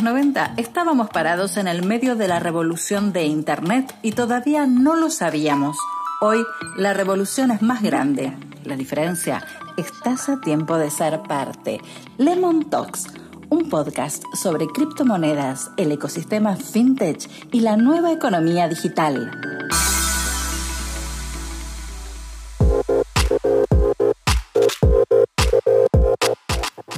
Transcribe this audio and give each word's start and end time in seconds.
los 0.00 0.12
90 0.14 0.54
estábamos 0.56 1.10
parados 1.10 1.58
en 1.58 1.68
el 1.68 1.84
medio 1.84 2.16
de 2.16 2.26
la 2.26 2.40
revolución 2.40 3.12
de 3.12 3.24
Internet 3.24 3.94
y 4.00 4.12
todavía 4.12 4.66
no 4.66 4.96
lo 4.96 5.10
sabíamos. 5.10 5.76
Hoy 6.22 6.42
la 6.76 6.94
revolución 6.94 7.50
es 7.50 7.60
más 7.60 7.82
grande. 7.82 8.32
La 8.64 8.76
diferencia, 8.76 9.44
estás 9.76 10.30
a 10.30 10.40
tiempo 10.40 10.78
de 10.78 10.90
ser 10.90 11.20
parte. 11.24 11.82
Lemon 12.16 12.70
Talks, 12.70 13.08
un 13.50 13.68
podcast 13.68 14.24
sobre 14.32 14.68
criptomonedas, 14.68 15.70
el 15.76 15.92
ecosistema 15.92 16.56
fintech 16.56 17.28
y 17.52 17.60
la 17.60 17.76
nueva 17.76 18.10
economía 18.10 18.68
digital. 18.68 19.30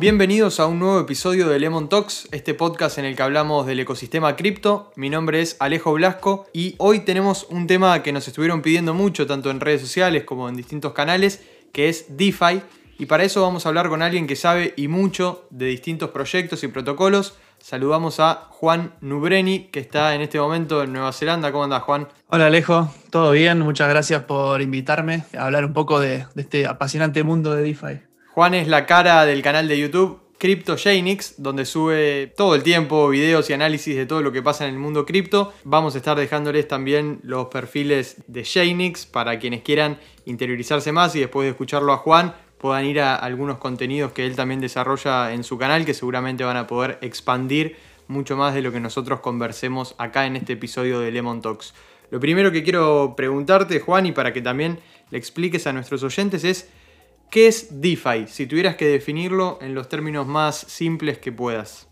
Bienvenidos 0.03 0.59
a 0.59 0.67
un 0.67 0.81
nuevo 0.81 0.99
episodio 0.99 1.49
de 1.49 1.61
Lemon 1.61 1.89
Talks, 1.89 2.27
este 2.33 2.55
podcast 2.55 2.99
en 2.99 3.05
el 3.05 3.15
que 3.15 3.23
hablamos 3.23 3.67
del 3.67 3.79
ecosistema 3.79 4.35
cripto. 4.35 4.91
Mi 4.97 5.11
nombre 5.11 5.41
es 5.41 5.57
Alejo 5.61 5.93
Blasco 5.93 6.49
y 6.53 6.75
hoy 6.79 7.05
tenemos 7.05 7.47
un 7.51 7.69
tema 7.69 8.03
que 8.03 8.11
nos 8.11 8.27
estuvieron 8.27 8.63
pidiendo 8.63 8.95
mucho, 8.95 9.29
tanto 9.29 9.49
en 9.49 9.61
redes 9.61 9.81
sociales 9.81 10.25
como 10.25 10.49
en 10.49 10.57
distintos 10.57 10.93
canales, 10.93 11.45
que 11.73 11.89
es 11.89 12.17
DeFi. 12.17 12.63
Y 12.99 13.07
para 13.07 13.23
eso 13.23 13.43
vamos 13.43 13.65
a 13.65 13.69
hablar 13.69 13.89
con 13.89 14.03
alguien 14.03 14.27
que 14.27 14.35
sabe 14.35 14.75
y 14.77 14.89
mucho 14.89 15.47
de 15.51 15.67
distintos 15.67 16.11
proyectos 16.11 16.65
y 16.65 16.67
protocolos. 16.67 17.39
Saludamos 17.61 18.19
a 18.19 18.49
Juan 18.51 18.95
Nubreni, 19.03 19.67
que 19.67 19.79
está 19.79 20.17
en 20.17 20.21
este 20.23 20.41
momento 20.41 20.83
en 20.83 20.93
Nueva 20.93 21.13
Zelanda. 21.13 21.53
¿Cómo 21.53 21.63
andas, 21.63 21.85
Juan? 21.85 22.09
Hola, 22.27 22.47
Alejo. 22.47 22.93
¿Todo 23.11 23.31
bien? 23.31 23.61
Muchas 23.61 23.89
gracias 23.89 24.25
por 24.25 24.63
invitarme 24.63 25.23
a 25.39 25.45
hablar 25.45 25.65
un 25.65 25.73
poco 25.73 26.01
de, 26.01 26.27
de 26.35 26.43
este 26.43 26.67
apasionante 26.67 27.23
mundo 27.23 27.55
de 27.55 27.63
DeFi. 27.63 28.12
Juan 28.35 28.55
es 28.55 28.67
la 28.67 28.87
cara 28.87 29.27
del 29.27 29.43
canal 29.43 29.69
de 29.69 29.79
YouTube 29.79 30.19
CryptoGenix, 30.39 31.35
donde 31.37 31.67
sube 31.67 32.33
todo 32.35 32.55
el 32.55 32.63
tiempo 32.63 33.11
videos 33.11 33.51
y 33.51 33.53
análisis 33.53 33.95
de 33.95 34.07
todo 34.07 34.23
lo 34.23 34.33
que 34.33 34.41
pasa 34.41 34.67
en 34.67 34.73
el 34.73 34.81
mundo 34.81 35.05
cripto. 35.05 35.53
Vamos 35.65 35.95
a 35.95 35.99
estar 35.99 36.17
dejándoles 36.17 36.67
también 36.67 37.21
los 37.23 37.49
perfiles 37.49 38.17
de 38.29 38.43
Genix 38.43 39.05
para 39.05 39.39
quienes 39.39 39.61
quieran 39.61 39.99
interiorizarse 40.25 40.93
más 40.93 41.15
y 41.15 41.21
después 41.21 41.45
de 41.45 41.51
escucharlo 41.51 41.93
a 41.93 41.99
Juan 41.99 42.35
puedan 42.57 42.87
ir 42.87 43.03
a 43.03 43.17
algunos 43.17 43.59
contenidos 43.59 44.13
que 44.13 44.25
él 44.25 44.35
también 44.35 44.63
desarrolla 44.63 45.35
en 45.35 45.45
su 45.45 45.59
canal 45.59 45.85
que 45.85 45.93
seguramente 45.93 46.43
van 46.43 46.57
a 46.57 46.67
poder 46.67 46.97
expandir 47.03 47.77
mucho 48.09 48.35
más 48.35 48.55
de 48.55 48.63
lo 48.63 48.73
que 48.73 48.81
nosotros 48.81 49.21
conversemos 49.21 49.95
acá 49.99 50.25
en 50.25 50.37
este 50.37 50.55
episodio 50.55 51.01
de 51.01 51.11
Lemon 51.11 51.43
Talks. 51.43 51.75
Lo 52.11 52.19
primero 52.19 52.51
que 52.51 52.63
quiero 52.63 53.13
preguntarte, 53.15 53.79
Juan, 53.79 54.07
y 54.07 54.13
para 54.13 54.33
que 54.33 54.41
también 54.41 54.79
le 55.11 55.19
expliques 55.19 55.67
a 55.67 55.75
nuestros 55.75 56.03
oyentes 56.03 56.45
es 56.45 56.71
¿Qué 57.33 57.47
es 57.47 57.81
DeFi? 57.81 58.27
Si 58.27 58.47
tuvieras 58.47 58.77
que 58.77 58.85
definirlo 58.85 59.59
en 59.63 59.75
los 59.75 59.89
términos 59.89 60.27
más 60.27 60.55
simples 60.55 61.17
que 61.17 61.33
puedas. 61.33 61.89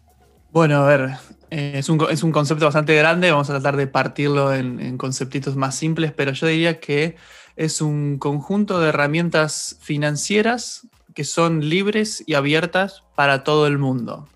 Bueno, 0.52 0.82
a 0.82 0.86
ver, 0.86 1.12
eh, 1.48 1.72
es, 1.76 1.88
un, 1.88 1.96
concepto 1.96 2.66
bastante 2.66 2.94
grande, 2.94 3.30
vamos 3.30 3.48
a 3.48 3.54
tratar 3.54 3.78
de 3.78 3.86
partirlo 3.86 4.52
en, 4.52 4.78
en 4.80 4.98
conceptitos 4.98 5.56
más 5.56 5.74
simples, 5.74 6.12
pero 6.12 6.32
yo 6.32 6.46
diría 6.46 6.78
que 6.78 7.16
es 7.56 7.80
un 7.80 8.18
conjunto 8.18 8.80
de 8.80 8.90
herramientas 8.90 9.78
financieras 9.80 10.86
que 11.14 11.24
son 11.24 11.70
libres 11.70 12.22
y 12.26 12.34
abiertas 12.34 13.04
para 13.16 13.42
todo 13.42 13.66
el 13.66 13.78
mundo. 13.78 14.28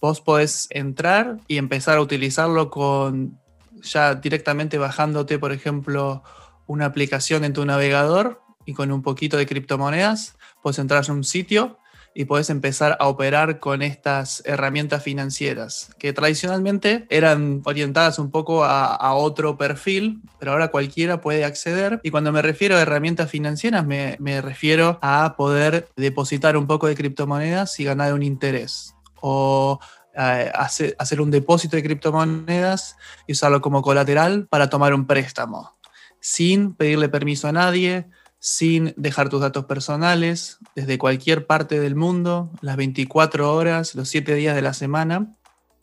Vos 0.00 0.20
podés 0.20 0.68
entrar 0.70 1.38
y 1.48 1.58
empezar 1.58 1.98
a 1.98 2.02
utilizarlo 2.02 2.70
con 2.70 3.40
ya 3.82 4.14
directamente 4.14 4.78
bajándote, 4.78 5.40
por 5.40 5.50
ejemplo, 5.50 6.22
una 6.68 6.84
aplicación 6.84 7.42
en 7.42 7.52
tu 7.52 7.64
navegador 7.64 8.42
y 8.70 8.74
con 8.74 8.92
un 8.92 9.02
poquito 9.02 9.36
de 9.36 9.46
criptomonedas 9.46 10.36
puedes 10.62 10.78
entrar 10.78 11.04
a 11.06 11.12
un 11.12 11.24
sitio 11.24 11.78
y 12.14 12.24
puedes 12.24 12.50
empezar 12.50 12.96
a 13.00 13.08
operar 13.08 13.58
con 13.58 13.82
estas 13.82 14.42
herramientas 14.44 15.02
financieras 15.02 15.94
que 15.98 16.12
tradicionalmente 16.12 17.06
eran 17.08 17.62
orientadas 17.64 18.18
un 18.18 18.30
poco 18.30 18.64
a, 18.64 19.14
otro 19.14 19.56
perfil, 19.56 20.20
pero 20.38 20.52
ahora 20.52 20.68
cualquiera 20.68 21.20
puede 21.20 21.44
acceder. 21.44 22.00
Y 22.02 22.10
cuando 22.10 22.32
me 22.32 22.42
refiero 22.42 22.76
a 22.76 22.80
herramientas 22.80 23.30
financieras, 23.30 23.84
me, 23.84 24.40
refiero 24.40 24.98
a 25.02 25.34
poder 25.36 25.88
depositar 25.96 26.56
un 26.56 26.66
poco 26.66 26.86
de 26.86 26.94
criptomonedas 26.94 27.78
y 27.80 27.84
ganar 27.84 28.12
un 28.12 28.22
interés. 28.22 28.94
O 29.20 29.78
eh, 30.16 30.50
hacer 30.54 31.20
un 31.20 31.30
depósito 31.30 31.76
de 31.76 31.82
criptomonedas 31.82 32.96
y 33.26 33.32
usarlo 33.32 33.60
como 33.60 33.82
colateral 33.82 34.46
para 34.48 34.70
tomar 34.70 34.94
un 34.94 35.06
préstamo, 35.06 35.76
sin 36.20 36.74
pedirle 36.74 37.08
permiso 37.08 37.46
a 37.48 37.52
nadie, 37.52 38.06
sin 38.40 38.94
dejar 38.96 39.28
tus 39.28 39.42
datos 39.42 39.66
personales, 39.66 40.58
desde 40.74 40.98
cualquier 40.98 41.46
parte 41.46 41.78
del 41.78 41.94
mundo, 41.94 42.50
las 42.62 42.76
24 42.76 43.54
horas, 43.54 43.94
los 43.94 44.08
7 44.08 44.34
días 44.34 44.56
de 44.56 44.62
la 44.62 44.72
semana. 44.72 45.36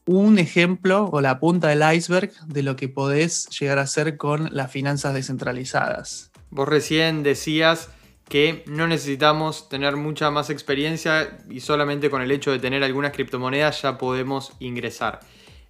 Un 0.06 0.40
ejemplo 0.40 1.09
o 1.12 1.22
la 1.22 1.40
punta 1.40 1.68
del 1.68 1.84
iceberg 1.95 2.31
de 2.47 2.63
lo 2.63 2.75
que 2.75 2.90
podés 2.90 3.47
llegar 3.50 3.78
a 3.78 3.84
hacer 3.84 4.18
con 4.18 4.50
las 4.51 4.72
finanzas 4.72 5.13
descentralizadas. 5.13 6.31
Vos 6.50 6.68
recién 6.68 7.23
decías 7.23 7.90
que 8.28 8.63
no 8.66 8.88
necesitamos 8.88 9.69
tener 9.69 9.95
mucha 9.95 10.31
más 10.31 10.50
experiencia 10.50 11.38
y 11.50 11.59
solamente 11.59 12.09
con 12.09 12.22
el 12.22 12.31
hecho 12.31 12.51
de 12.51 12.59
tener 12.59 12.84
algunas 12.84 13.12
criptomonedas 13.12 13.81
ya 13.81 13.97
podemos 13.97 14.53
ingresar. 14.59 15.19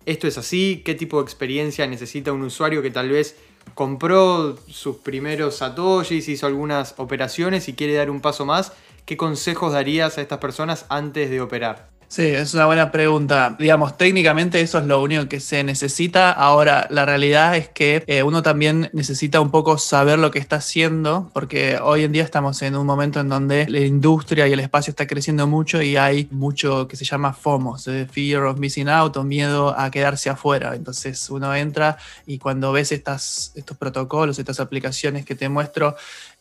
¿Esto 0.06 0.28
es 0.28 0.38
así? 0.38 0.84
¿Qué 0.86 0.96
tipo 0.96 1.18
de 1.18 1.24
experiencia 1.24 1.86
necesita 1.86 2.32
un 2.32 2.44
usuario 2.44 2.82
que 2.82 2.92
tal 2.92 3.10
vez 3.10 3.36
compró 3.74 4.58
sus 4.70 4.98
primeros 4.98 5.58
satoshis, 5.58 6.28
hizo 6.28 6.48
algunas 6.48 6.96
operaciones 6.98 7.68
y 7.68 7.74
quiere 7.74 7.94
dar 7.94 8.10
un 8.10 8.22
paso 8.22 8.46
más, 8.46 8.74
¿qué 9.06 9.18
consejos 9.18 9.74
darías 9.74 10.18
a 10.18 10.22
estas 10.22 10.40
personas 10.40 10.86
antes 10.90 11.30
de 11.30 11.42
operar? 11.42 11.97
Sí, 12.10 12.22
es 12.24 12.54
una 12.54 12.66
buena 12.66 12.90
pregunta. 12.90 13.58
Digamos, 13.60 13.98
técnicamente 13.98 14.62
eso 14.62 14.78
es 14.80 14.86
lo 14.86 15.02
único 15.02 15.28
que 15.28 15.42
se 15.42 15.62
necesita. 15.66 16.32
Ahora, 16.32 16.88
la 16.90 17.06
realidad 17.06 17.58
es 17.58 17.68
que 17.68 18.02
eh, 18.08 18.24
uno 18.24 18.42
también 18.42 18.90
necesita 18.94 19.42
un 19.42 19.52
poco 19.52 19.78
saber 19.78 20.18
lo 20.18 20.32
que 20.32 20.40
está 20.40 20.56
haciendo, 20.56 21.30
porque 21.34 21.80
hoy 21.84 22.06
en 22.06 22.14
día 22.14 22.24
estamos 22.24 22.62
en 22.62 22.78
un 22.78 22.86
momento 22.86 23.20
en 23.20 23.28
donde 23.28 23.68
la 23.70 23.82
industria 23.82 24.48
y 24.48 24.54
el 24.54 24.62
espacio 24.62 24.92
está 24.92 25.06
creciendo 25.06 25.48
mucho 25.48 25.82
y 25.82 25.98
hay 25.98 26.30
mucho 26.32 26.88
que 26.88 26.96
se 26.96 27.04
llama 27.04 27.34
FOMO, 27.34 27.78
Fear 27.78 28.44
of 28.46 28.58
Missing 28.58 28.88
Out 28.88 29.18
o 29.18 29.26
miedo 29.26 29.78
a 29.78 29.92
quedarse 29.92 30.30
afuera. 30.30 30.76
Entonces 30.76 31.30
uno 31.30 31.54
entra 31.54 31.98
y 32.26 32.38
cuando 32.38 32.72
ves 32.72 32.94
estas, 32.94 33.52
estos 33.56 33.78
protocolos, 33.78 34.40
estas 34.40 34.62
aplicaciones 34.62 35.26
que 35.26 35.36
te 35.36 35.50
muestro, 35.50 35.98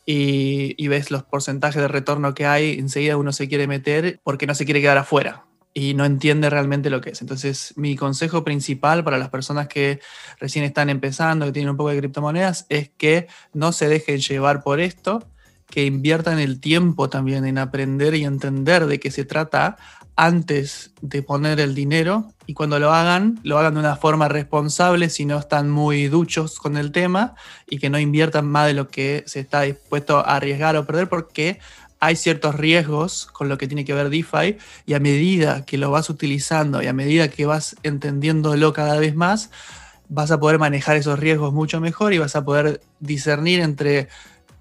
y, 0.09 0.73
y, 0.81 0.87
ves 0.87 1.11
los 1.11 1.23
porcentajes 1.23 1.81
de 1.81 1.89
retorno 1.89 2.33
que 2.33 2.45
hay, 2.45 2.79
enseguida 2.79 3.17
uno 3.17 3.33
se 3.33 3.49
quiere 3.49 3.67
meter 3.67 4.21
porque 4.23 4.47
no 4.47 4.55
se 4.55 4.63
quiere 4.63 4.79
quedar 4.79 4.97
afuera 4.97 5.43
y 5.77 5.93
no 5.93 6.05
entiende 6.05 6.49
realmente 6.49 6.89
lo 6.89 7.01
que 7.01 7.11
es. 7.11 7.21
Entonces, 7.21 7.73
mi 7.75 7.95
consejo 7.95 8.43
principal 8.43 9.03
para 9.03 9.19
las 9.19 9.29
personas 9.29 9.67
que 9.67 9.99
recién 10.39 10.65
están 10.65 10.89
empezando, 10.89 11.45
que 11.45 11.51
tienen 11.51 11.69
un 11.69 11.77
poco 11.77 11.91
de 11.91 11.99
criptomonedas, 11.99 12.65
es 12.69 12.89
que 12.89 13.27
no 13.53 13.71
se 13.71 13.87
dejen 13.87 14.17
llevar 14.17 14.63
por 14.63 14.79
esto, 14.79 15.23
que 15.69 15.85
inviertan 15.85 16.39
el 16.39 16.59
tiempo 16.59 17.11
también 17.11 17.45
en 17.45 17.59
aprender 17.59 18.15
y 18.15 18.23
entender 18.23 18.87
de 18.87 18.99
qué 18.99 19.11
se 19.11 19.23
trata 19.23 19.77
antes 20.15 20.93
de 21.01 21.21
poner 21.21 21.59
el 21.59 21.75
dinero 21.75 22.29
y 22.47 22.55
cuando 22.55 22.79
lo 22.79 22.91
hagan, 22.91 23.39
lo 23.43 23.59
hagan 23.59 23.75
de 23.75 23.81
una 23.81 23.97
forma 23.97 24.27
responsable 24.27 25.11
si 25.11 25.25
no 25.25 25.37
están 25.37 25.69
muy 25.69 26.07
duchos 26.07 26.57
con 26.57 26.75
el 26.75 26.91
tema 26.91 27.35
y 27.69 27.77
que 27.77 27.91
no 27.91 27.99
inviertan 27.99 28.47
más 28.47 28.65
de 28.65 28.73
lo 28.73 28.87
que 28.87 29.23
se 29.27 29.41
está 29.41 29.61
dispuesto 29.61 30.17
a 30.17 30.37
arriesgar 30.37 30.75
o 30.75 30.87
perder 30.87 31.07
porque 31.07 31.59
hay 31.99 32.15
ciertos 32.15 32.55
riesgos 32.55 33.27
con 33.27 33.49
lo 33.49 33.57
que 33.57 33.67
tiene 33.67 33.85
que 33.85 33.93
ver 33.93 34.09
DeFi 34.09 34.57
y 34.85 34.93
a 34.93 34.99
medida 34.99 35.65
que 35.65 35.77
lo 35.77 35.91
vas 35.91 36.09
utilizando 36.09 36.81
y 36.81 36.87
a 36.87 36.93
medida 36.93 37.27
que 37.27 37.45
vas 37.45 37.75
entendiéndolo 37.83 38.73
cada 38.73 38.99
vez 38.99 39.15
más, 39.15 39.49
vas 40.09 40.31
a 40.31 40.39
poder 40.39 40.59
manejar 40.59 40.95
esos 40.97 41.19
riesgos 41.19 41.53
mucho 41.53 41.81
mejor 41.81 42.13
y 42.13 42.17
vas 42.17 42.35
a 42.35 42.45
poder 42.45 42.81
discernir 42.99 43.59
entre 43.59 44.07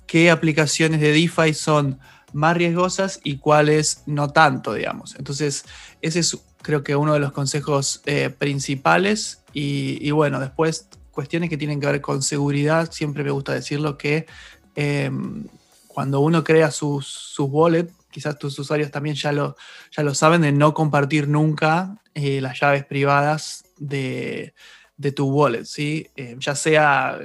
qué 0.07 0.31
aplicaciones 0.31 1.01
de 1.01 1.13
DeFi 1.13 1.55
son 1.55 1.99
más 2.33 2.57
riesgosas 2.57 3.21
y 3.23 3.39
cuáles 3.39 4.03
no 4.07 4.31
tanto, 4.31 4.75
digamos. 4.75 5.15
Entonces, 5.17 5.65
ese 6.03 6.21
es 6.21 6.37
creo 6.63 6.83
que 6.83 6.97
uno 6.97 7.13
de 7.13 7.21
los 7.21 7.31
consejos 7.31 8.03
eh, 8.06 8.29
principales 8.29 9.43
y, 9.53 10.11
bueno, 10.11 10.41
después 10.41 10.89
cuestiones 11.12 11.49
que 11.49 11.56
tienen 11.56 11.81
que 11.81 11.87
ver 11.87 12.00
con 12.00 12.23
seguridad, 12.23 12.91
siempre 12.91 13.25
me 13.25 13.31
gusta 13.31 13.53
decirlo 13.53 13.97
que... 13.97 14.27
Em, 14.75 15.47
cuando 15.96 16.20
uno 16.20 16.44
crea 16.44 16.70
sus, 16.70 17.06
sus 17.06 17.48
wallets, 17.50 17.90
quizás 18.10 18.38
tus 18.38 18.58
usuarios 18.58 18.90
también 18.90 19.16
ya 19.16 19.32
lo, 19.32 19.56
ya 19.90 20.02
lo 20.02 20.14
saben, 20.14 20.43
de 20.43 20.52
no 20.52 20.75
compartir 20.75 21.26
nunca 21.26 22.02
eh, 22.12 22.43
las 22.43 22.60
llaves 22.60 22.84
privadas 22.84 23.64
de, 23.78 24.52
tu 25.14 25.26
wallet, 25.31 25.64
¿sí? 25.64 26.06
Eh, 26.14 26.37
ya 26.38 26.54
sea 26.54 27.19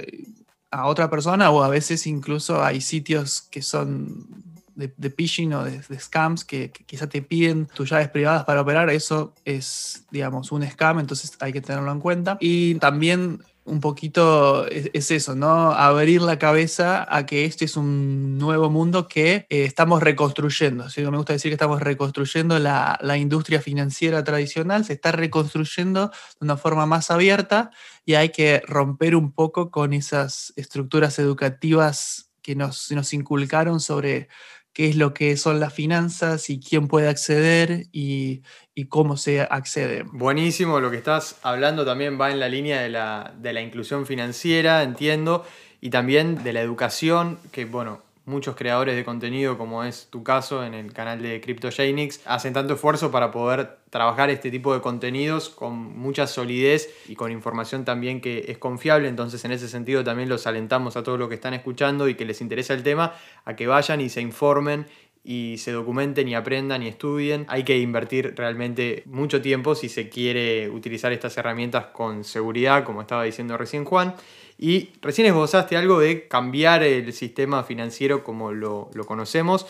a 0.70 0.86
otra 0.86 1.10
persona 1.10 1.50
o 1.50 1.62
a 1.62 1.68
veces 1.68 2.06
incluso 2.06 2.64
hay 2.64 2.80
sitios 2.80 3.42
que 3.42 3.60
son 3.60 4.26
de, 4.74 4.90
de 4.96 5.10
phishing 5.10 5.52
o 5.52 5.64
de, 5.64 5.82
scams 6.00 6.42
que, 6.42 6.70
que 6.70 6.82
quizá 6.84 7.06
te 7.06 7.20
piden 7.20 7.66
tus 7.66 7.90
llaves 7.90 8.08
privadas 8.08 8.44
para 8.44 8.62
operar, 8.62 8.88
eso 8.88 9.34
es, 9.44 10.06
digamos, 10.10 10.50
un 10.50 10.66
scam, 10.66 10.98
entonces 10.98 11.36
hay 11.40 11.52
que 11.52 11.60
tenerlo 11.60 11.92
en 11.92 12.00
cuenta. 12.00 12.38
Y 12.40 12.76
también 12.76 13.42
un 13.64 13.80
poquito 13.80 14.66
es, 14.68 15.10
eso, 15.10 15.34
¿no? 15.34 15.72
Abrir 15.72 16.22
la 16.22 16.38
cabeza 16.38 17.06
a 17.08 17.26
que 17.26 17.44
este 17.44 17.64
es 17.64 17.76
un 17.76 18.38
nuevo 18.38 18.70
mundo 18.70 19.06
que 19.08 19.46
eh, 19.48 19.64
estamos 19.64 20.02
reconstruyendo. 20.02 20.90
¿sí? 20.90 21.02
Me 21.02 21.16
gusta 21.16 21.32
decir 21.32 21.50
que 21.50 21.54
estamos 21.54 21.80
reconstruyendo 21.80 22.58
la, 22.58 22.98
la, 23.02 23.16
industria 23.18 23.60
financiera 23.60 24.24
tradicional, 24.24 24.84
se 24.84 24.94
está 24.94 25.12
reconstruyendo 25.12 26.08
de 26.08 26.44
una 26.44 26.56
forma 26.56 26.86
más 26.86 27.10
abierta 27.10 27.70
y 28.04 28.14
hay 28.14 28.30
que 28.30 28.62
romper 28.66 29.14
un 29.14 29.32
poco 29.32 29.70
con 29.70 29.92
esas 29.92 30.52
estructuras 30.56 31.18
educativas 31.18 32.30
que 32.42 32.56
nos, 32.56 32.90
nos 32.90 33.12
inculcaron 33.14 33.80
sobre 33.80 34.28
qué 34.72 34.88
es 34.88 34.96
lo 34.96 35.12
que 35.14 35.36
son 35.36 35.60
las 35.60 35.72
finanzas 35.72 36.48
y 36.50 36.58
quién 36.58 36.88
puede 36.88 37.08
acceder 37.08 37.86
y, 37.92 38.42
cómo 38.88 39.16
se 39.16 39.42
accede. 39.42 40.04
Buenísimo, 40.12 40.80
lo 40.80 40.90
que 40.90 40.96
estás 40.96 41.38
hablando 41.42 41.84
también 41.84 42.20
va 42.20 42.30
en 42.30 42.40
la 42.40 42.48
línea 42.48 42.80
de 42.80 42.88
la, 42.88 43.34
de 43.36 43.52
la 43.52 43.60
inclusión 43.60 44.06
financiera, 44.06 44.82
entiendo, 44.82 45.44
y 45.80 45.90
también 45.90 46.42
de 46.42 46.52
la 46.52 46.60
educación, 46.60 47.38
que 47.50 47.64
bueno, 47.64 48.00
muchos 48.24 48.54
creadores 48.54 48.94
de 48.94 49.04
contenido, 49.04 49.58
como 49.58 49.82
es 49.84 50.08
tu 50.08 50.22
caso 50.22 50.64
en 50.64 50.74
el 50.74 50.92
canal 50.92 51.20
de 51.22 51.40
CryptoGenix, 51.40 52.20
hacen 52.24 52.52
tanto 52.52 52.74
esfuerzo 52.74 53.10
para 53.10 53.30
poder 53.32 53.78
trabajar 53.90 54.30
este 54.30 54.50
tipo 54.50 54.72
de 54.72 54.80
contenidos 54.80 55.50
con 55.50 55.74
mucha 55.74 56.26
solidez 56.26 56.88
y 57.08 57.16
con 57.16 57.32
información 57.32 57.84
también 57.84 58.20
que 58.20 58.46
es 58.48 58.58
confiable. 58.58 59.08
Entonces, 59.08 59.44
en 59.44 59.52
ese 59.52 59.68
sentido, 59.68 60.04
también 60.04 60.28
los 60.28 60.46
alentamos 60.46 60.96
a 60.96 61.02
todos 61.02 61.18
los 61.18 61.28
que 61.28 61.34
están 61.34 61.52
escuchando 61.54 62.08
y 62.08 62.14
que 62.14 62.24
les 62.24 62.40
interesa 62.40 62.74
el 62.74 62.82
tema 62.82 63.14
a 63.44 63.56
que 63.56 63.66
vayan 63.66 64.00
y 64.00 64.08
se 64.08 64.20
informen 64.20 64.86
y 65.24 65.58
se 65.58 65.70
documenten 65.70 66.28
y 66.28 66.34
aprendan 66.34 66.82
y 66.82 66.88
estudien. 66.88 67.44
Hay 67.48 67.64
que 67.64 67.78
invertir 67.78 68.34
realmente 68.36 69.04
mucho 69.06 69.40
tiempo 69.40 69.74
si 69.74 69.88
se 69.88 70.08
quiere 70.08 70.68
utilizar 70.68 71.12
estas 71.12 71.36
herramientas 71.36 71.86
con 71.86 72.24
seguridad, 72.24 72.84
como 72.84 73.02
estaba 73.02 73.24
diciendo 73.24 73.56
recién 73.56 73.84
Juan. 73.84 74.14
Y 74.58 74.90
recién 75.00 75.26
esbozaste 75.26 75.76
algo 75.76 76.00
de 76.00 76.26
cambiar 76.28 76.82
el 76.82 77.12
sistema 77.12 77.62
financiero 77.62 78.24
como 78.24 78.52
lo, 78.52 78.90
conocemos. 79.06 79.66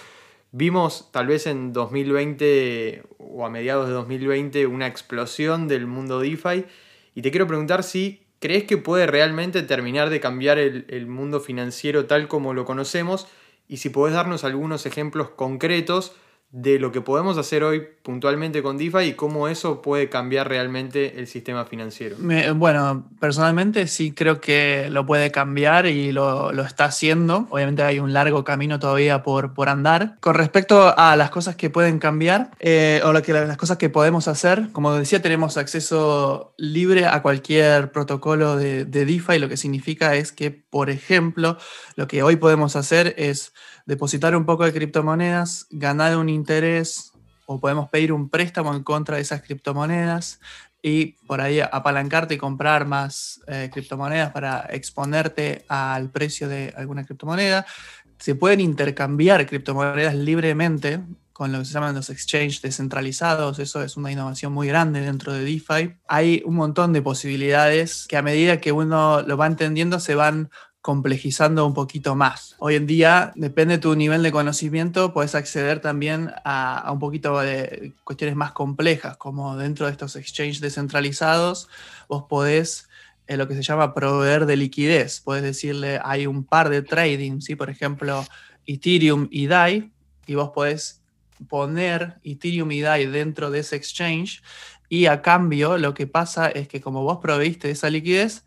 Vimos 0.53 1.11
tal 1.13 1.27
vez 1.27 1.47
en 1.47 1.73
2020 1.73 3.03
o 3.19 3.47
a 3.47 3.51
mediados 3.51 3.89
de 3.89 3.95
2020 3.95 4.67
una 4.67 4.87
explosión 4.87 5.67
del 5.67 5.87
mundo 5.87 6.21
DeFi 6.21 6.67
y 7.15 7.23
te 7.23 7.31
quiero 7.31 7.47
preguntar 7.47 7.85
si 7.85 8.27
crees 8.39 8.65
que 8.65 8.77
puede 8.77 9.07
realmente 9.07 9.63
terminar 9.63 10.11
de 10.11 10.21
cambiar 10.21 10.59
el, 10.59 10.85
el 10.89 11.07
mundo 11.07 11.41
financiero 11.41 12.05
tal 12.05 12.29
como 12.29 12.53
lo 12.53 12.67
conocemos 12.67 13.29
y 13.73 13.79
si 13.79 13.89
podés 13.89 14.13
darnos 14.13 14.45
algunos 14.45 14.85
ejemplos 14.85 15.31
concretos 15.31 16.15
de 16.53 16.79
lo 16.79 16.93
que 16.93 17.01
podemos 17.01 17.39
hacer 17.39 17.65
hoy 17.65 17.83
puntualmente 18.03 18.63
con 18.63 18.77
DeFi 18.77 19.05
y 19.05 19.13
cómo 19.15 19.49
eso 19.49 19.81
puede 19.81 20.11
cambiar 20.11 20.51
realmente 20.51 21.19
el 21.19 21.27
sistema 21.27 21.65
financiero. 21.65 22.17
bueno, 22.57 23.09
personalmente 23.19 23.87
sí 23.87 24.13
creo 24.13 24.39
que 24.39 24.89
lo 24.91 25.07
puede 25.07 25.31
cambiar 25.31 25.87
y 25.87 26.13
lo, 26.13 26.51
está 26.63 26.85
haciendo. 26.85 27.47
Obviamente 27.49 27.83
hay 27.83 28.01
un 28.01 28.13
largo 28.13 28.45
camino 28.45 28.79
todavía 28.79 29.23
por, 29.23 29.55
por 29.55 29.71
andar. 29.71 30.17
Con 30.21 30.35
respecto 30.35 30.95
a 30.95 31.17
las 31.17 31.31
cosas 31.31 31.57
que 31.57 31.71
pueden 31.71 31.99
cambiar 31.99 32.51
eh, 32.61 33.01
o 33.03 33.23
que, 33.23 33.33
las 33.33 33.57
cosas 33.57 33.79
que 33.79 33.89
podemos 33.89 34.29
hacer, 34.29 34.69
como 34.73 34.93
decía, 34.93 35.23
tenemos 35.23 35.57
acceso 35.57 36.53
libre 36.59 37.07
a 37.07 37.23
cualquier 37.23 37.93
protocolo 37.93 38.57
de, 38.57 38.85
de 38.85 39.07
DeFi, 39.07 39.39
lo 39.39 39.49
que 39.49 39.57
significa 39.57 40.17
es 40.17 40.33
que, 40.33 40.51
por 40.51 40.91
ejemplo, 40.91 41.57
lo 41.97 42.07
que 42.07 42.23
hoy 42.23 42.37
podemos 42.37 42.77
hacer 42.77 43.15
es 43.17 43.55
depositar 43.87 44.37
un 44.37 44.45
poco 44.45 44.65
de 44.65 44.73
criptomonedas, 44.73 45.67
ganar 45.71 46.17
un 46.17 46.29
interés 46.43 47.13
o 47.47 47.61
podemos 47.61 47.89
pedir 47.89 48.13
un 48.13 48.29
préstamo 48.29 48.75
en 48.75 48.83
contra 48.83 49.17
de 49.17 49.23
esas 49.23 49.43
criptomonedas 49.43 50.41
y 50.83 51.13
por 51.27 51.41
ahí 51.41 51.61
apalancarte 51.61 52.35
y 52.35 52.39
comprar 52.39 52.87
más 52.87 53.41
eh, 53.47 53.71
criptomonedas 53.73 54.33
para 54.33 54.67
exponerte 54.71 55.65
al 55.69 56.11
precio 56.11 56.49
de 56.49 56.75
alguna 56.77 57.05
criptomoneda. 57.05 57.65
Se 58.19 58.35
pueden 58.35 58.61
intercambiar 58.61 59.47
criptomonedas 59.47 60.15
libremente 60.17 61.01
con 61.33 61.53
lo 61.53 61.61
que 61.61 61.65
se 61.65 61.73
llaman 61.73 61.95
los 61.95 62.11
exchanges 62.11 62.63
descentralizados. 62.63 63.59
Eso 63.61 63.83
es 63.83 63.97
una 63.97 64.11
innovación 64.11 64.53
muy 64.53 64.67
grande 64.67 65.01
dentro 65.01 65.33
de 65.33 65.45
DeFi. 65.45 65.95
Hay 66.09 66.43
un 66.45 66.57
montón 66.57 66.93
de 66.93 67.03
posibilidades 67.03 68.07
que 68.09 68.17
a 68.17 68.23
medida 68.23 68.61
que 68.61 68.73
uno 68.73 69.23
lo 69.23 69.37
va 69.37 69.47
entendiendo 69.47 70.01
se 70.01 70.15
van 70.15 70.51
complejizando 70.83 71.65
un 71.65 71.75
poquito 71.75 72.17
más. 72.17 72.57
Hoy 72.59 72.75
en 72.75 72.89
día, 72.89 73.33
depende 73.37 73.77
de 73.77 73.81
tu 73.81 73.95
nivel 73.95 74.25
de 74.25 74.33
conocimiento, 74.33 75.13
puedes 75.13 75.37
acceder 75.37 75.81
también 75.81 76.33
a, 76.45 76.91
un 76.93 76.99
poquito 76.99 77.39
de 77.39 77.93
cuestiones 78.03 78.35
más 78.35 78.51
complejas, 78.51 79.17
como 79.17 79.57
dentro 79.57 79.87
de 79.87 79.93
estos 79.93 80.17
exchanges 80.17 80.61
descentralizados, 80.61 81.69
vos 82.09 82.25
podés 82.29 82.89
eh, 83.29 83.37
lo 83.37 83.47
que 83.47 83.55
se 83.55 83.63
llama 83.63 83.95
proveer 83.95 84.45
de 84.45 84.57
liquidez. 84.57 85.21
Puedes 85.21 85.45
decirle, 85.45 86.01
hay 86.03 86.27
un 86.27 86.43
par 86.43 86.69
de 86.69 86.83
trading, 86.83 87.41
¿sí? 87.41 87.55
por 87.55 87.71
ejemplo, 87.71 88.27
Ethereum 88.67 89.29
y 89.31 89.47
DAI, 89.47 89.93
y 90.27 90.35
vos 90.35 90.51
podés 90.51 91.01
poner 91.49 92.17
Ethereum 92.25 92.73
y 92.73 92.81
DAI 92.81 93.07
dentro 93.07 93.53
de 93.53 93.61
ese 93.61 93.77
exchange, 93.77 94.43
y 94.89 95.07
a 95.07 95.23
cambio 95.23 95.79
lo 95.79 95.95
que 95.95 96.09
pasa 96.09 96.49
es 96.49 96.67
que 96.67 96.81
como 96.81 97.05
vos 97.05 97.19
proveíste 97.23 97.71
esa 97.71 97.89
liquidez, 97.89 98.45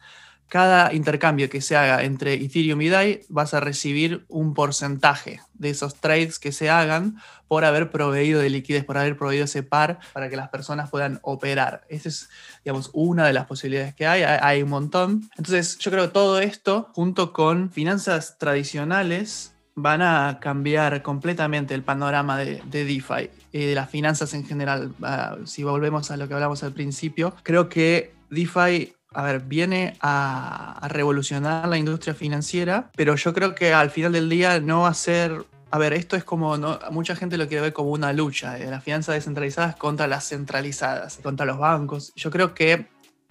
cada 0.47 0.93
intercambio 0.93 1.49
que 1.49 1.61
se 1.61 1.75
haga 1.75 2.03
entre 2.03 2.35
Ethereum 2.35 2.81
y 2.81 2.89
DAI 2.89 3.21
vas 3.29 3.53
a 3.53 3.59
recibir 3.59 4.25
un 4.27 4.53
porcentaje 4.53 5.41
de 5.53 5.69
esos 5.69 5.95
trades 5.95 6.39
que 6.39 6.51
se 6.51 6.69
hagan 6.69 7.17
por 7.47 7.65
haber 7.65 7.91
proveído 7.91 8.41
de 8.41 8.49
liquidez, 8.49 8.83
por 8.83 8.97
haber 8.97 9.17
proveído 9.17 9.45
ese 9.45 9.63
par 9.63 9.99
para 10.13 10.29
que 10.29 10.35
las 10.35 10.49
personas 10.49 10.89
puedan 10.89 11.19
operar. 11.23 11.85
Esa 11.89 12.09
es, 12.09 12.29
digamos, 12.63 12.89
una 12.93 13.25
de 13.25 13.33
las 13.33 13.45
posibilidades 13.45 13.95
que 13.95 14.07
hay. 14.07 14.23
Hay 14.23 14.63
un 14.63 14.69
montón. 14.69 15.29
Entonces, 15.37 15.77
yo 15.77 15.91
creo 15.91 16.05
que 16.05 16.13
todo 16.13 16.39
esto, 16.39 16.89
junto 16.93 17.33
con 17.33 17.71
finanzas 17.71 18.37
tradicionales, 18.37 19.53
van 19.75 20.01
a 20.01 20.39
cambiar 20.41 21.01
completamente 21.01 21.73
el 21.73 21.83
panorama 21.83 22.37
de, 22.37 22.61
DeFi 22.65 23.29
y 23.51 23.65
de 23.65 23.75
las 23.75 23.89
finanzas 23.89 24.33
en 24.33 24.45
general. 24.45 24.93
Ah, 25.01 25.37
si 25.45 25.63
volvemos 25.63 26.11
a 26.11 26.17
lo 26.17 26.27
que 26.27 26.33
hablamos 26.33 26.63
al 26.63 26.73
principio, 26.73 27.35
creo 27.43 27.67
que 27.67 28.15
DeFi 28.29 28.94
a 29.15 29.23
ver, 29.23 29.39
viene 29.41 29.97
a, 30.01 30.87
revolucionar 30.89 31.67
la 31.67 31.77
industria 31.77 32.13
financiera, 32.13 32.91
pero 32.95 33.15
yo 33.15 33.33
creo 33.33 33.55
que 33.55 33.73
al 33.73 33.89
final 33.89 34.11
del 34.11 34.29
día 34.29 34.59
no 34.59 34.81
va 34.81 34.89
a 34.89 34.93
ser 34.93 35.45
a 35.71 35.77
ver, 35.77 35.91
esto 35.91 36.15
es 36.15 36.23
como, 36.23 36.57
mucha 36.91 37.17
gente 37.17 37.37
lo 37.37 37.49
quiere 37.49 37.63
ver 37.63 37.73
como 37.73 37.89
una 37.89 38.13
lucha 38.13 38.53
de 38.53 38.69
las 38.71 38.81
finanzas 38.81 39.15
descentralizadas 39.15 39.75
contra 39.75 40.07
las 40.07 40.29
centralizadas, 40.29 41.19
contra 41.21 41.45
los 41.45 41.57
bancos. 41.57 42.13
Yo 42.15 42.31
creo 42.31 42.53
que 42.53 42.87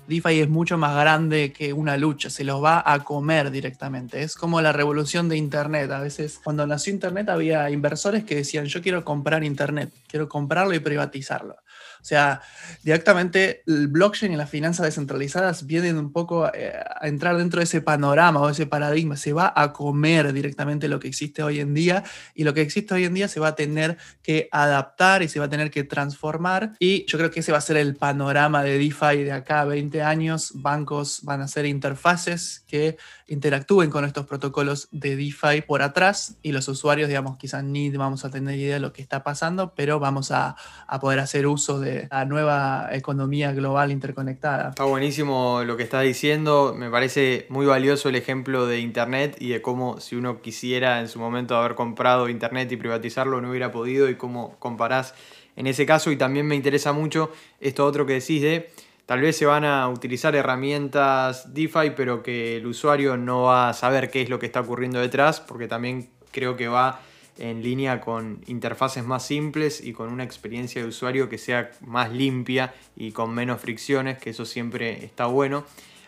DeFi 0.06 0.40
es 0.40 0.48
mucho 0.50 0.76
más 0.76 0.94
grande 0.94 1.52
que 1.52 1.72
una 1.72 1.96
lucha, 1.96 2.28
se 2.28 2.44
los 2.44 2.62
va 2.62 2.82
a 2.84 2.98
comer 3.02 3.50
directamente. 3.50 4.22
Es 4.22 4.34
como 4.34 4.60
la 4.60 4.72
revolución 4.72 5.31
de 5.31 5.38
Internet. 5.38 5.90
A 5.90 6.00
veces, 6.00 6.38
cuando 6.42 6.66
nació 6.66 6.92
Internet, 6.92 7.31
había 7.31 7.70
inversores 7.70 8.25
que 8.25 8.34
decían: 8.34 8.66
Yo 8.66 8.82
quiero 8.82 9.04
comprar 9.04 9.42
Internet, 9.44 9.90
quiero 10.06 10.28
comprarlo 10.28 10.75
y 10.75 10.81
privatizarlo. 10.81 11.56
O 12.04 12.06
sea, 12.06 12.42
directamente 12.82 13.62
el 13.66 13.88
blockchain 13.88 14.30
y 14.30 14.36
las 14.36 14.50
finanzas 14.50 14.84
descentralizadas 14.84 15.64
vienen 15.64 15.96
un 15.96 16.12
poco 16.12 16.52
eh, 16.52 16.70
a, 17.00 17.08
entrar 17.08 17.38
dentro 17.38 17.60
de 17.60 17.64
ese 17.64 17.81
panorama 17.81 18.40
o 18.40 18.50
ese 18.50 18.67
paradigma. 18.67 19.17
Se 19.17 19.32
va 19.32 19.55
a 19.56 19.72
comer 19.72 20.34
directamente 20.34 20.86
lo 20.86 21.00
que 21.00 21.08
existe 21.08 21.43
hoy 21.43 21.60
en 21.60 21.72
día 21.72 22.05
y 22.34 22.44
lo 22.44 22.52
que 22.52 22.60
existe 22.60 22.93
hoy 22.93 23.05
en 23.05 23.14
día 23.14 23.26
se 23.26 23.40
va 23.40 23.48
a 23.48 23.55
tener 23.55 23.96
que 24.22 24.50
adaptar 24.52 25.22
y 25.22 25.29
se 25.29 25.38
va 25.38 25.46
a 25.46 25.48
tener 25.48 25.70
que 25.70 25.82
transformar. 25.82 26.74
Y 26.79 27.06
yo 27.06 27.17
creo 27.17 27.31
que 27.31 27.40
ese 27.40 27.52
va 27.52 27.58
a 27.58 27.62
ser 27.62 27.79
el 27.79 27.96
panorama 27.96 28.62
de 28.62 28.76
DeFi 28.76 29.24
de 29.24 29.32
acá 29.32 29.62
a 29.62 29.64
20 29.64 30.02
años. 30.02 30.52
Bancos 30.56 31.20
van 31.22 31.40
a 31.40 31.48
ser 31.48 31.64
interfaces 31.64 32.64
que 32.67 32.98
interactúen 33.29 33.88
con 33.88 34.05
estos 34.05 34.26
protocolos 34.26 34.88
de 34.90 35.17
DeFi 35.17 35.62
por 35.67 35.81
atrás 35.81 36.36
y 36.43 36.52
los 36.52 36.69
usuarios, 36.69 37.08
digamos, 37.08 37.38
quizás 37.38 37.64
ni 37.64 37.88
vamos 37.88 38.26
a 38.26 38.31
tener 38.31 38.58
idea 38.58 38.74
de 38.74 38.81
lo 38.81 38.93
que 38.93 39.00
está 39.00 39.22
pasando, 39.22 39.72
pero 39.74 39.98
vamos 39.98 40.31
a, 40.32 40.56
a 40.86 41.00
poder 41.00 41.20
hacer 41.20 41.46
uso 41.46 41.81
de 41.81 41.94
la 42.10 42.24
nueva 42.24 42.89
economía 42.93 43.53
global 43.53 43.91
interconectada. 43.91 44.70
Está 44.70 44.84
buenísimo 44.84 45.63
lo 45.65 45.77
que 45.77 45.82
estás 45.82 46.03
diciendo, 46.05 46.74
me 46.77 46.91
parece 46.91 47.46
muy 47.48 47.67
valioso 47.67 48.08
el 48.08 48.17
ejemplo 48.17 48.67
de 48.67 48.81
Internet 48.81 49.36
y 49.39 49.51
de 49.51 49.63
cómo 49.63 50.01
si 50.01 50.17
uno 50.17 50.41
quisiera 50.41 51.01
en 51.01 51.08
su 51.08 51.19
momento 51.19 51.56
haber 51.56 51.74
comprado 51.74 52.29
Internet 52.29 52.70
y 52.72 52.77
privatizarlo 52.77 53.41
no 53.41 53.51
hubiera 53.51 53.72
podido 53.72 54.08
y 54.08 54.17
cómo 54.17 54.56
comparás 54.58 55.15
en 55.56 55.67
ese 55.67 55.86
caso 55.86 56.10
y 56.10 56.17
también 56.17 56.46
me 56.46 56.55
interesa 56.55 56.93
mucho 56.93 57.31
esto 57.60 57.84
otro 57.86 58.06
que 58.06 58.15
decís 58.15 58.43
de 58.43 58.70
tal 59.06 59.20
vez 59.20 59.36
se 59.36 59.46
van 59.46 59.65
a 59.65 59.89
utilizar 59.89 60.34
herramientas 60.34 61.55
DeFi 61.55 61.91
pero 61.96 62.22
que 62.22 62.56
el 62.56 62.67
usuario 62.67 63.17
no 63.17 63.43
va 63.43 63.69
a 63.69 63.72
saber 63.72 64.10
qué 64.10 64.22
es 64.22 64.29
lo 64.29 64.39
que 64.39 64.46
está 64.46 64.60
ocurriendo 64.60 65.01
detrás 65.01 65.41
porque 65.41 65.69
también 65.69 66.10
creo 66.32 66.56
que 66.56 66.69
va 66.69 67.01
en 67.38 67.62
línea 67.62 68.00
con 68.00 68.41
interfaces 68.46 69.05
más 69.05 69.26
simples 69.26 69.81
y 69.84 69.93
con 69.93 70.12
una 70.12 70.24
experiencia 70.24 70.82
de 70.82 70.88
usuario 70.88 71.29
que 71.29 71.38
sea 71.38 71.70
más 71.81 72.12
limpia 72.12 72.74
y 72.96 73.12
con 73.12 73.34
menos 73.34 73.60
fricciones, 73.60 74.19
que 74.19 74.31
eso 74.31 74.44
siempre 74.44 75.05
está 75.05 75.26
bueno. 75.26 75.64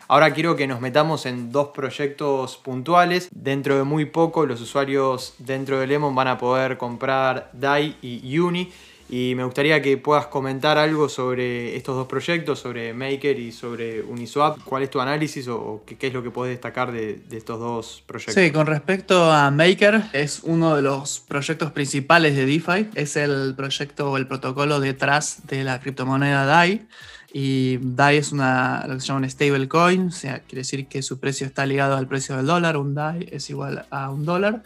Ahora 0.09 0.33
quiero 0.33 0.55
que 0.55 0.69
nos 0.69 0.81
metamos 0.81 1.27
en 1.27 1.51
dos 1.51 1.69
proyectos 1.69 2.57
puntuales. 2.59 3.29
Dentro 3.33 3.77
de 3.77 3.83
muy 3.83 4.05
poco 4.05 4.47
los 4.47 4.61
usuarios 4.61 5.35
dentro 5.39 5.81
de 5.81 5.89
Lemon 5.89 6.15
van 6.15 6.29
a 6.29 6.39
poder 6.39 6.79
comprar 6.79 7.51
DAI 7.53 7.97
y 8.01 8.39
Uni 8.39 8.71
y 9.09 9.35
me 9.37 9.45
gustaría 9.45 9.81
que 9.83 9.97
puedas 9.97 10.27
comentar 10.27 10.79
algo 10.79 11.09
sobre 11.09 11.77
estos 11.77 11.95
dos 11.95 12.09
proyectos, 12.09 12.59
sobre 12.59 12.93
Maker 12.93 13.39
y 13.39 13.53
sobre 13.53 14.03
Uniswap. 14.03 14.59
¿Cuál 14.65 14.83
es 14.83 14.91
tu 14.91 15.01
análisis 15.01 15.47
o, 15.47 15.85
qué, 15.87 16.09
es 16.09 16.13
lo 16.13 16.25
que 16.25 16.31
puedes 16.31 16.53
destacar 16.53 16.91
de, 16.91 17.21
estos 17.31 17.61
dos 17.61 18.03
proyectos? 18.05 18.35
Sí, 18.35 18.51
con 18.51 18.67
respecto 18.67 19.31
a 19.31 19.53
Maker, 19.53 20.03
es 20.13 20.41
uno 20.43 20.75
de 20.75 20.83
los 20.83 21.21
proyectos 21.21 21.71
principales 21.71 22.35
de 22.35 22.47
DeFi. 22.47 22.89
Es 22.95 23.17
el 23.17 23.55
proyecto 23.57 24.11
o 24.11 24.17
el 24.17 24.27
protocolo 24.27 24.81
detrás 24.81 25.47
de 25.47 25.63
la 25.63 25.81
criptomoneda 25.81 26.45
DAI. 26.45 26.89
Y 27.33 27.79
DAI 27.81 28.17
es 28.17 28.33
una, 28.33 28.85
lo 28.89 28.95
que 28.95 29.01
se 29.01 29.07
llama 29.07 29.21
un 29.21 29.31
stablecoin, 29.31 30.09
o 30.09 30.11
sea, 30.11 30.41
quiere 30.41 30.61
decir 30.63 30.87
que 30.89 31.03
su 31.03 31.21
precio 31.21 31.47
está 31.47 31.65
ligado 31.65 31.97
al 31.97 32.09
precio 32.09 32.37
del 32.37 32.47
dólar. 32.47 32.77
Un 32.77 32.95
DAI 32.95 33.29
es 33.31 33.51
igual 33.51 33.87
a 33.91 34.11
un 34.11 34.25
dólar 34.25 34.65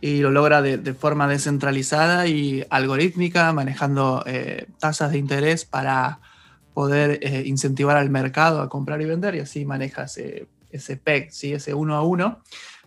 y 0.00 0.20
lo 0.20 0.30
logra 0.30 0.62
de, 0.62 0.94
forma 0.94 1.26
descentralizada 1.26 2.26
y 2.26 2.64
algorítmica, 2.70 3.52
manejando 3.52 4.22
eh, 4.26 4.66
tasas 4.78 5.12
de 5.12 5.18
interés 5.18 5.64
para 5.64 6.20
poder 6.74 7.18
eh, 7.22 7.42
incentivar 7.46 7.96
al 7.96 8.10
mercado 8.10 8.60
a 8.60 8.68
comprar 8.68 9.02
y 9.02 9.06
vender 9.06 9.34
y 9.34 9.40
así 9.40 9.64
maneja 9.64 10.04
ese, 10.04 10.46
ese 10.70 10.96
PEG, 10.96 11.32
¿sí? 11.32 11.52
ese 11.52 11.74
uno 11.74 11.96
a 11.96 12.02
uno. 12.02 12.40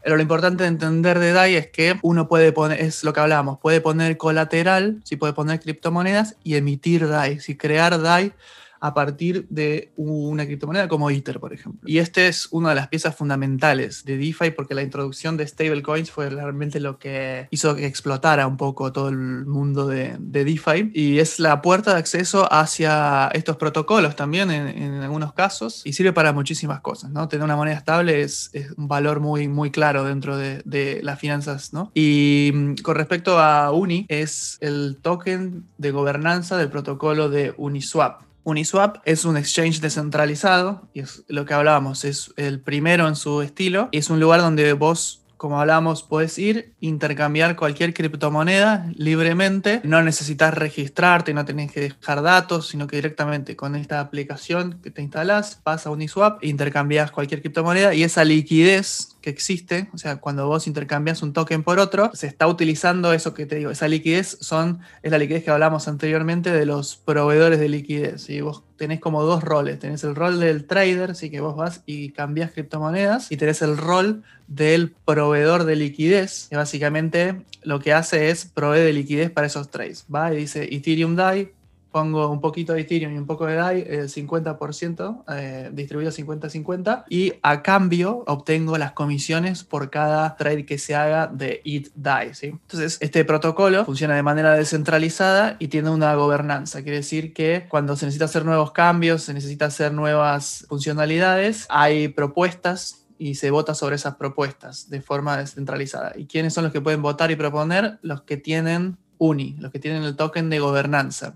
Pero 0.04 0.16
lo 0.16 0.22
importante 0.22 0.64
de 0.64 0.70
entender 0.70 1.20
de 1.20 1.32
DAI 1.32 1.56
es 1.56 1.68
que 1.68 2.00
uno 2.02 2.28
puede 2.28 2.52
poner, 2.52 2.80
es 2.82 3.04
lo 3.04 3.14
que 3.14 3.20
hablábamos, 3.20 3.60
puede 3.60 3.82
poner 3.82 4.18
colateral, 4.18 5.00
si 5.04 5.16
puede 5.16 5.34
poner 5.34 5.60
criptomonedas 5.60 6.38
y 6.44 6.56
emitir 6.56 7.08
DAI, 7.08 7.40
si 7.40 7.56
crear 7.56 8.02
DAI 8.02 8.34
a 8.82 8.94
partir 8.96 9.46
de 9.50 9.92
una 9.96 10.46
criptomoneda 10.46 10.88
como 10.88 11.10
Ether, 11.10 11.40
por 11.40 11.54
ejemplo. 11.54 11.88
Y 11.88 12.00
este 12.00 12.28
es 12.28 12.48
una 12.52 12.70
de 12.70 12.76
las 12.76 12.88
piezas 12.88 13.16
fundamentales 13.16 14.04
de 14.04 14.18
DeFi 14.18 14.52
porque 14.52 14.74
la 14.74 14.82
introducción 14.82 15.38
de 15.38 15.48
stablecoins 15.48 16.10
fue 16.10 16.30
realmente 16.30 16.80
lo 16.80 16.98
que 16.98 17.48
hizo 17.52 17.76
que 17.76 17.86
explotara 17.86 18.48
un 18.48 18.58
poco 18.58 18.92
todo 18.92 19.10
el 19.10 19.46
mundo 19.46 19.88
de, 19.88 20.18
DeFi 20.20 20.92
y 20.94 21.20
es 21.20 21.40
la 21.40 21.62
puerta 21.62 21.94
de 21.94 22.00
acceso 22.00 22.52
hacia 22.52 23.30
estos 23.34 23.58
protocolos 23.58 24.16
también 24.16 24.50
en, 24.50 25.02
algunos 25.02 25.34
casos 25.34 25.82
y 25.86 25.94
sirve 25.94 26.14
para 26.14 26.34
muchísimas 26.34 26.82
cosas, 26.82 27.12
¿no? 27.12 27.28
Tener 27.28 27.44
una 27.44 27.56
moneda 27.56 27.76
estable 27.76 28.22
es, 28.22 28.52
un 28.78 28.88
valor 28.88 29.20
muy, 29.20 29.48
muy 29.48 29.70
claro 29.70 30.04
dentro 30.04 30.38
de, 30.38 30.62
de 30.66 31.02
las 31.04 31.20
finanzas, 31.20 31.74
¿no? 31.74 31.92
Y 31.94 32.52
mm, 32.54 32.76
con 32.82 32.96
respecto 32.96 33.40
a 33.40 33.72
Uni, 33.72 34.06
es 34.10 34.58
el 34.62 34.98
token 35.02 35.66
de 35.78 35.92
gobernanza 35.92 36.58
del 36.58 36.70
protocolo 36.70 37.30
de 37.30 37.54
Uniswap. 37.58 38.31
Uniswap 38.44 38.98
es 39.06 39.26
un 39.26 39.38
exchange 39.38 39.80
descentralizado, 39.82 40.90
y 40.94 41.02
es 41.02 41.24
lo 41.28 41.46
que 41.46 41.54
hablábamos, 41.54 42.06
es 42.06 42.34
el 42.38 42.60
primero 42.60 43.08
en 43.08 43.16
su 43.16 43.42
estilo, 43.42 43.90
y 43.92 43.98
es 43.98 44.10
un 44.10 44.20
lugar 44.20 44.42
donde 44.42 44.74
vos 44.74 45.22
como 45.42 45.60
hablamos, 45.60 46.04
puedes 46.04 46.38
ir, 46.38 46.76
intercambiar 46.82 47.56
cualquier 47.56 47.96
criptomoneda 47.96 48.86
libremente. 48.96 49.82
No 49.84 50.04
necesitas 50.04 50.54
registrarte, 50.54 51.34
no 51.34 51.46
tenés 51.46 51.72
que 51.72 51.80
dejar 51.80 52.22
datos, 52.22 52.68
sino 52.68 52.86
que 52.86 52.98
directamente 52.98 53.56
con 53.56 53.76
esta 53.76 54.02
aplicación 54.02 54.80
que 54.84 54.92
te 54.92 55.02
instalas, 55.02 55.60
vas 55.66 55.88
a 55.88 55.90
Uniswap, 55.90 56.44
intercambias 56.44 57.10
cualquier 57.10 57.42
criptomoneda 57.42 57.96
y 57.96 58.04
esa 58.04 58.24
liquidez 58.24 59.11
que 59.22 59.30
existe, 59.30 59.90
o 59.94 59.98
sea, 59.98 60.18
cuando 60.18 60.48
vos 60.48 60.68
intercambias 60.68 61.22
un 61.22 61.34
token 61.34 61.64
por 61.64 61.80
otro, 61.80 62.12
se 62.14 62.28
está 62.28 62.48
utilizando 62.48 63.14
eso 63.14 63.34
que 63.34 63.46
te 63.46 63.56
digo, 63.56 63.72
esa 63.72 63.88
liquidez 63.88 64.38
son, 64.42 64.80
es 65.04 65.12
la 65.12 65.18
liquidez 65.18 65.44
que 65.44 65.52
hablamos 65.52 65.88
anteriormente 65.88 66.52
de 66.52 66.66
los 66.66 66.98
proveedores 66.98 67.60
de 67.60 67.70
liquidez. 67.70 68.30
Y 68.30 68.42
vos 68.42 68.64
tenés 68.78 69.00
como 69.00 69.24
dos 69.24 69.44
roles, 69.44 69.80
tenés 69.80 70.04
el 70.04 70.16
rol 70.16 70.40
del 70.40 70.66
trader, 70.66 71.12
así 71.12 71.30
que 71.30 71.40
vos 71.40 71.56
vas 71.56 71.84
y 71.86 72.10
cambias 72.12 72.52
criptomonedas, 72.52 73.32
y 73.32 73.38
tenés 73.38 73.62
el 73.62 73.78
rol 73.78 74.24
del 74.48 74.94
proveedor 75.06 75.64
de 75.66 75.76
liquidez, 75.76 76.48
que 76.50 76.58
básicamente 76.58 77.42
lo 77.64 77.80
que 77.80 77.94
hace 77.94 78.32
es 78.32 78.46
proveer 78.46 78.86
de 78.86 78.94
liquidez 78.94 79.30
para 79.30 79.48
esos 79.48 79.70
trades. 79.70 80.06
Va 80.14 80.34
y 80.34 80.38
dice 80.38 80.68
Ethereum 80.76 81.16
DAI, 81.16 81.52
pongo 81.92 82.30
un 82.30 82.42
poquito 82.42 82.74
de 82.74 82.82
Ethereum 82.82 83.14
y 83.14 83.18
un 83.18 83.26
poco 83.26 83.46
de 83.46 83.56
DAI, 83.56 83.86
el 83.88 84.10
50%, 84.10 85.24
eh, 85.30 85.70
distribuido 85.74 86.12
50-50, 86.12 87.06
y 87.10 87.34
a 87.42 87.62
cambio 87.62 88.24
obtengo 88.28 88.78
las 88.78 88.94
comisiones 88.94 89.64
por 89.64 89.90
cada 89.90 90.36
trade 90.36 90.66
que 90.66 90.78
se 90.78 90.96
haga 90.96 91.28
de 91.28 91.62
ETH 91.66 91.92
DAI. 91.96 92.34
¿sí? 92.34 92.48
Entonces, 92.48 92.98
este 93.02 93.26
protocolo 93.26 93.86
funciona 93.86 94.16
de 94.16 94.24
manera 94.24 94.56
descentralizada 94.56 95.58
y 95.60 95.68
tiene 95.68 95.90
una 95.90 96.16
gobernanza. 96.16 96.82
Quiere 96.82 96.98
decir 96.98 97.34
que 97.34 97.68
cuando 97.70 97.96
se 97.96 98.06
necesita 98.06 98.26
hacer 98.26 98.46
nuevos 98.46 98.72
cambios, 98.72 99.24
se 99.24 99.34
necesita 99.34 99.66
hacer 99.66 99.94
nuevas 99.94 100.66
funcionalidades, 100.70 101.66
hay 101.70 102.08
propuestas 102.08 103.06
y 103.18 103.36
se 103.36 103.52
vota 103.52 103.76
sobre 103.76 103.98
esas 103.98 104.16
propuestas 104.16 104.90
de 104.90 105.00
forma 105.02 105.38
descentralizada. 105.38 106.14
¿Y 106.16 106.26
quiénes 106.26 106.56
son 106.56 106.64
los 106.64 106.74
que 106.74 106.82
pueden 106.82 107.04
votar 107.04 107.30
y 107.30 107.36
proponer? 107.36 108.00
Los 108.02 108.24
que 108.24 108.38
tienen 108.38 108.98
UNI, 109.20 109.58
los 109.60 109.72
que 109.72 109.78
tienen 109.78 110.02
el 110.02 110.16
token 110.16 110.50
de 110.50 110.58
gobernanza. 110.58 111.36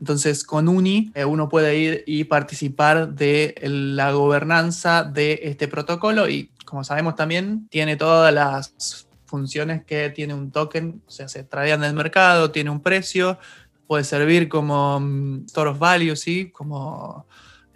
Entonces, 0.00 0.44
con 0.44 0.68
UNI 0.68 1.12
eh, 1.14 1.24
uno 1.24 1.48
puede 1.48 1.78
ir 1.78 2.04
y 2.06 2.24
participar 2.24 3.14
de 3.14 3.54
la 3.62 4.12
gobernanza 4.12 5.04
de 5.04 5.40
este 5.42 5.68
protocolo 5.68 6.28
y, 6.28 6.50
como 6.64 6.84
sabemos 6.84 7.14
también, 7.14 7.66
tiene 7.68 7.96
todas 7.96 8.32
las 8.32 9.06
funciones 9.24 9.84
que 9.84 10.10
tiene 10.10 10.34
un 10.34 10.50
token, 10.50 11.02
o 11.06 11.10
sea, 11.10 11.28
se 11.28 11.44
tradean 11.44 11.82
en 11.82 11.90
el 11.90 11.96
mercado, 11.96 12.50
tiene 12.50 12.70
un 12.70 12.80
precio, 12.80 13.38
puede 13.86 14.04
servir 14.04 14.48
como 14.48 15.00
mm, 15.00 15.44
store 15.46 15.70
of 15.70 15.78
value, 15.78 16.16
¿sí? 16.16 16.50
como 16.50 17.26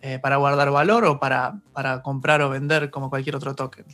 eh, 0.03 0.19
para 0.19 0.37
guardar 0.37 0.71
valor 0.71 1.05
o 1.05 1.19
para, 1.19 1.61
para 1.73 2.03
comprar 2.03 2.43
o 2.43 2.51
vender 2.51 2.91
como 2.91 3.11
cualquier 3.11 3.37
otro 3.37 3.55
token. 3.55 3.85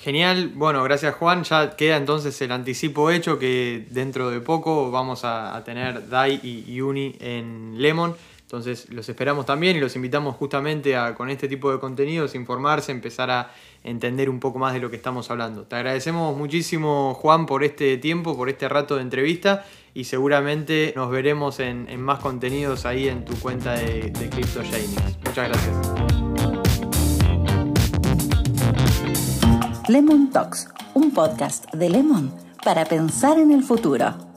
Genial, 0.00 0.52
bueno, 0.54 0.82
gracias 0.84 1.14
Juan. 1.16 1.42
Ya 1.44 1.76
queda 1.76 1.96
entonces 1.96 2.40
el 2.40 2.52
anticipo 2.52 3.10
hecho 3.10 3.38
que 3.38 3.86
dentro 3.90 4.30
de 4.30 4.40
poco 4.40 4.90
vamos 4.90 5.24
a, 5.24 5.62
tener 5.64 6.08
DAI 6.08 6.40
y 6.42 6.80
Uni 6.80 7.16
en 7.20 7.74
Lemon. 7.78 8.14
Entonces 8.48 8.88
los 8.90 9.06
esperamos 9.06 9.44
también 9.44 9.76
y 9.76 9.80
los 9.80 9.94
invitamos 9.94 10.34
justamente 10.34 10.96
a 10.96 11.14
con 11.14 11.28
este 11.28 11.48
tipo 11.48 11.70
de 11.70 11.78
contenidos 11.78 12.34
informarse, 12.34 12.92
empezar 12.92 13.30
a 13.30 13.52
entender 13.84 14.30
un 14.30 14.40
poco 14.40 14.58
más 14.58 14.72
de 14.72 14.80
lo 14.80 14.88
que 14.88 14.96
estamos 14.96 15.30
hablando. 15.30 15.64
Te 15.64 15.76
agradecemos 15.76 16.34
muchísimo 16.34 17.12
Juan 17.12 17.44
por 17.44 17.62
este 17.62 17.98
tiempo, 17.98 18.34
por 18.38 18.48
este 18.48 18.66
rato 18.66 18.96
de 18.96 19.02
entrevista 19.02 19.66
y 19.92 20.04
seguramente 20.04 20.94
nos 20.96 21.10
veremos 21.10 21.60
en, 21.60 22.00
más 22.00 22.20
contenidos 22.20 22.86
ahí 22.86 23.08
en 23.08 23.26
tu 23.26 23.38
cuenta 23.38 23.74
de, 23.74 24.12
de 24.12 24.30
Muchas 25.26 25.48
gracias. 25.48 26.27
Lemon 29.88 30.28
Talks, 30.28 30.68
un 30.92 31.12
podcast 31.12 31.72
de 31.72 31.88
Lemon 31.88 32.30
para 32.62 32.84
pensar 32.84 33.38
en 33.38 33.52
el 33.52 33.62
futuro. 33.62 34.27